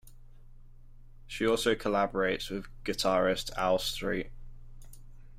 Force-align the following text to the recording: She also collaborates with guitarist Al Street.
She 1.27 1.45
also 1.45 1.75
collaborates 1.75 2.49
with 2.49 2.65
guitarist 2.83 3.55
Al 3.55 3.77
Street. 3.77 4.31